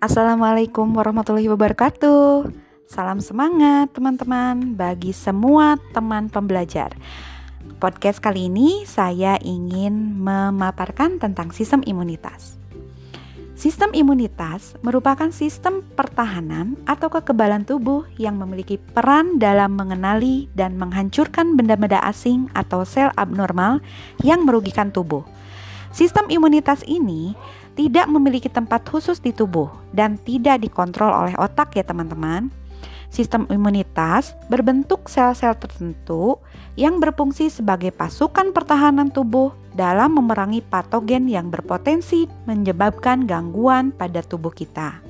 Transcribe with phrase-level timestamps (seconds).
[0.00, 2.48] Assalamualaikum warahmatullahi wabarakatuh.
[2.88, 6.96] Salam semangat teman-teman bagi semua teman pembelajar.
[7.76, 12.56] Podcast kali ini saya ingin memaparkan tentang sistem imunitas.
[13.52, 21.60] Sistem imunitas merupakan sistem pertahanan atau kekebalan tubuh yang memiliki peran dalam mengenali dan menghancurkan
[21.60, 23.84] benda-benda asing atau sel abnormal
[24.24, 25.28] yang merugikan tubuh.
[25.92, 27.34] Sistem imunitas ini
[27.80, 32.52] tidak memiliki tempat khusus di tubuh dan tidak dikontrol oleh otak ya teman-teman.
[33.08, 36.36] Sistem imunitas berbentuk sel-sel tertentu
[36.76, 44.52] yang berfungsi sebagai pasukan pertahanan tubuh dalam memerangi patogen yang berpotensi menyebabkan gangguan pada tubuh
[44.52, 45.00] kita.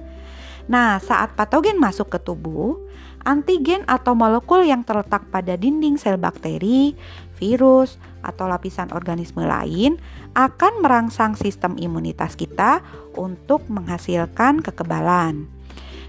[0.71, 2.79] Nah, saat patogen masuk ke tubuh,
[3.25, 6.97] antigen atau molekul yang terletak pada dinding sel bakteri,
[7.41, 9.97] virus, atau lapisan organisme lain
[10.37, 12.85] akan merangsang sistem imunitas kita
[13.17, 15.49] untuk menghasilkan kekebalan.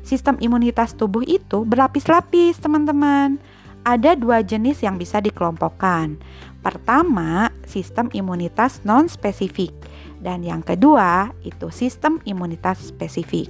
[0.02, 3.38] Sistem imunitas tubuh itu berlapis-lapis, teman-teman.
[3.82, 6.18] Ada dua jenis yang bisa dikelompokkan.
[6.62, 9.74] Pertama, sistem imunitas non-spesifik,
[10.22, 13.50] dan yang kedua itu sistem imunitas spesifik.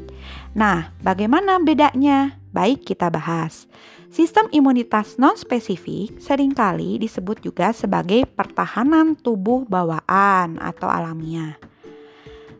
[0.56, 2.40] Nah, bagaimana bedanya?
[2.56, 3.68] Baik, kita bahas.
[4.12, 11.56] Sistem imunitas non-spesifik sering kali disebut juga sebagai pertahanan tubuh bawaan atau alamiah.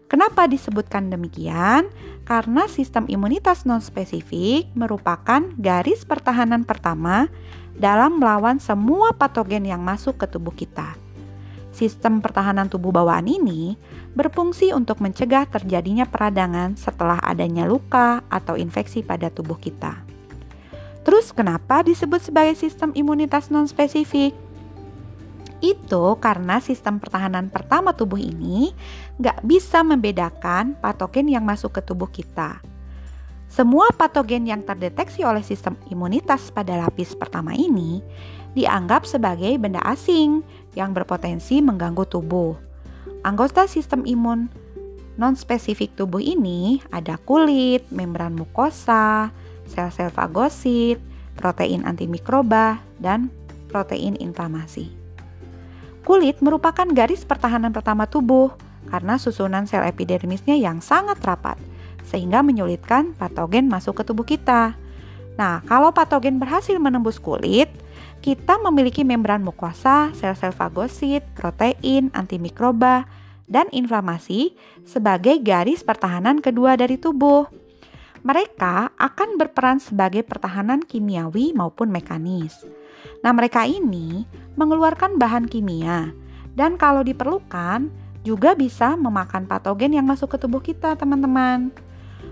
[0.08, 1.88] Kenapa disebutkan demikian?
[2.28, 7.28] Karena sistem imunitas non-spesifik merupakan garis pertahanan pertama
[7.76, 10.96] dalam melawan semua patogen yang masuk ke tubuh kita.
[11.82, 13.74] Sistem pertahanan tubuh bawaan ini
[14.14, 19.98] berfungsi untuk mencegah terjadinya peradangan setelah adanya luka atau infeksi pada tubuh kita.
[21.02, 24.38] Terus, kenapa disebut sebagai sistem imunitas non-spesifik?
[25.58, 28.78] Itu karena sistem pertahanan pertama tubuh ini
[29.18, 32.62] nggak bisa membedakan patogen yang masuk ke tubuh kita.
[33.52, 38.00] Semua patogen yang terdeteksi oleh sistem imunitas pada lapis pertama ini
[38.56, 40.40] dianggap sebagai benda asing
[40.72, 42.56] yang berpotensi mengganggu tubuh.
[43.28, 44.48] Anggota sistem imun
[45.20, 49.36] non-spesifik tubuh ini ada kulit, membran mukosa,
[49.68, 51.04] sel-sel fagosit,
[51.36, 53.28] protein antimikroba, dan
[53.68, 54.96] protein inflamasi.
[56.08, 58.56] Kulit merupakan garis pertahanan pertama tubuh
[58.88, 61.60] karena susunan sel epidermisnya yang sangat rapat,
[62.06, 64.76] sehingga menyulitkan patogen masuk ke tubuh kita.
[65.40, 67.72] Nah, kalau patogen berhasil menembus kulit,
[68.22, 73.10] kita memiliki membran mukosa, sel-sel fagosit, protein, antimikroba,
[73.50, 74.54] dan inflamasi
[74.86, 77.50] sebagai garis pertahanan kedua dari tubuh.
[78.22, 82.54] Mereka akan berperan sebagai pertahanan kimiawi maupun mekanis.
[83.26, 86.14] Nah, mereka ini mengeluarkan bahan kimia
[86.54, 87.90] dan kalau diperlukan
[88.22, 91.74] juga bisa memakan patogen yang masuk ke tubuh kita, teman-teman.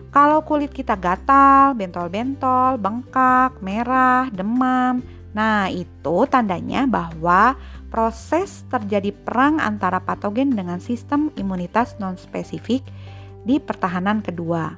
[0.10, 5.06] Kalau kulit kita gatal, bentol-bentol, bengkak, merah, demam,
[5.38, 7.54] nah itu tandanya bahwa
[7.94, 12.82] proses terjadi perang antara patogen dengan sistem imunitas non-spesifik
[13.46, 14.74] di pertahanan kedua.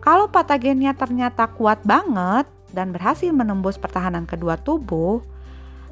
[0.00, 5.22] Kalau patogennya ternyata kuat banget, dan berhasil menembus pertahanan kedua tubuh,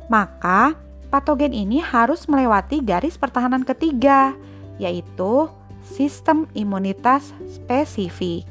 [0.07, 0.79] maka
[1.11, 4.35] patogen ini harus melewati garis pertahanan ketiga,
[4.79, 5.51] yaitu
[5.83, 8.47] sistem imunitas spesifik.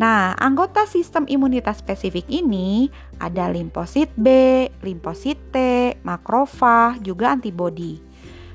[0.00, 2.88] Nah, anggota sistem imunitas spesifik ini
[3.20, 4.32] ada limfosit B,
[4.80, 5.56] limfosit T,
[6.00, 8.00] makrofag, juga antibodi.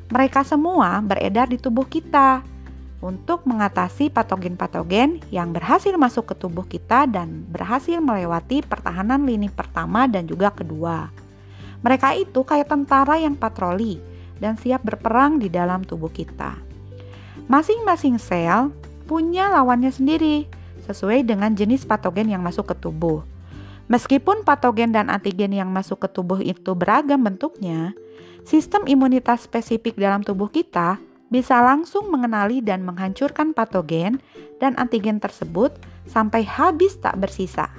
[0.09, 2.41] Mereka semua beredar di tubuh kita
[2.97, 10.09] untuk mengatasi patogen-patogen yang berhasil masuk ke tubuh kita dan berhasil melewati pertahanan lini pertama
[10.09, 11.13] dan juga kedua.
[11.85, 14.01] Mereka itu kayak tentara yang patroli
[14.41, 16.57] dan siap berperang di dalam tubuh kita.
[17.45, 18.73] Masing-masing sel
[19.05, 20.54] punya lawannya sendiri
[20.85, 23.25] sesuai dengan jenis patogen yang masuk ke tubuh.
[23.89, 27.93] Meskipun patogen dan antigen yang masuk ke tubuh itu beragam bentuknya,
[28.45, 30.97] sistem imunitas spesifik dalam tubuh kita
[31.29, 34.21] bisa langsung mengenali dan menghancurkan patogen
[34.61, 35.73] dan antigen tersebut
[36.05, 37.69] sampai habis tak bersisa.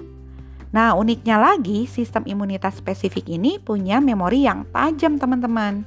[0.74, 5.86] Nah, uniknya lagi, sistem imunitas spesifik ini punya memori yang tajam, teman-teman.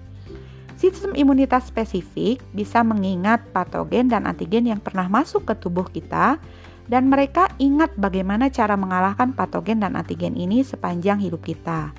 [0.79, 6.39] Sistem imunitas spesifik bisa mengingat patogen dan antigen yang pernah masuk ke tubuh kita,
[6.89, 11.93] dan mereka ingat bagaimana cara mengalahkan patogen dan antigen ini sepanjang hidup kita.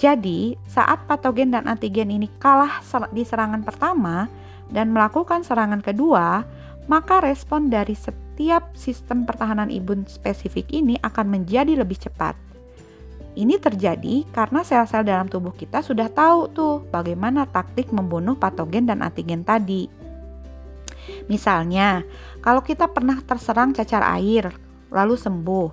[0.00, 2.80] Jadi, saat patogen dan antigen ini kalah
[3.12, 4.30] di serangan pertama,
[4.70, 6.46] dan melakukan serangan kedua,
[6.86, 12.38] maka respon dari setiap sistem pertahanan imun spesifik ini akan menjadi lebih cepat.
[13.38, 19.06] Ini terjadi karena sel-sel dalam tubuh kita sudah tahu tuh bagaimana taktik membunuh patogen dan
[19.06, 19.86] antigen tadi.
[21.30, 22.02] Misalnya,
[22.42, 24.50] kalau kita pernah terserang cacar air
[24.90, 25.70] lalu sembuh.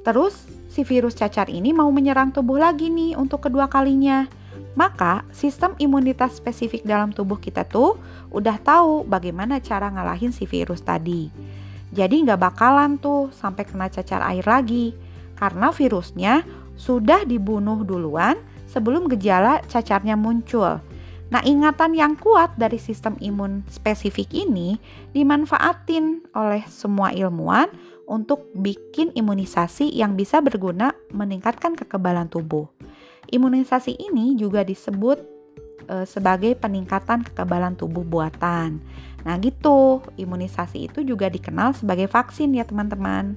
[0.00, 4.24] Terus si virus cacar ini mau menyerang tubuh lagi nih untuk kedua kalinya.
[4.72, 8.00] Maka sistem imunitas spesifik dalam tubuh kita tuh
[8.32, 11.28] udah tahu bagaimana cara ngalahin si virus tadi.
[11.92, 14.96] Jadi nggak bakalan tuh sampai kena cacar air lagi
[15.36, 16.44] karena virusnya
[16.76, 18.36] sudah dibunuh duluan
[18.68, 20.85] sebelum gejala cacarnya muncul.
[21.26, 24.78] Nah, ingatan yang kuat dari sistem imun spesifik ini
[25.10, 27.66] dimanfaatin oleh semua ilmuwan
[28.06, 32.70] untuk bikin imunisasi yang bisa berguna meningkatkan kekebalan tubuh.
[33.26, 35.18] Imunisasi ini juga disebut
[35.90, 38.78] e, sebagai peningkatan kekebalan tubuh buatan.
[39.26, 40.06] Nah, gitu.
[40.14, 43.34] Imunisasi itu juga dikenal sebagai vaksin ya, teman-teman.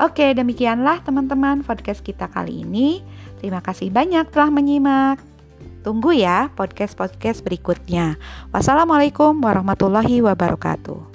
[0.00, 3.04] Oke, demikianlah teman-teman podcast kita kali ini.
[3.44, 5.33] Terima kasih banyak telah menyimak.
[5.84, 8.16] Tunggu ya podcast-podcast berikutnya.
[8.56, 11.13] Wassalamualaikum warahmatullahi wabarakatuh.